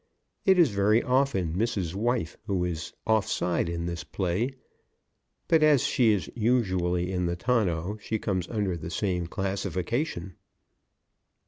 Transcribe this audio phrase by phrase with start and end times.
[0.45, 1.93] It is very often Mrs.
[1.93, 4.49] Wife who is off side in this play,
[5.47, 10.37] but as she is usually in the tonneau, she comes under the same classification.